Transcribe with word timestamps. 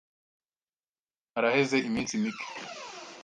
Haraheze 1.33 1.77
iminsi 1.87 2.13
mike. 2.23 2.45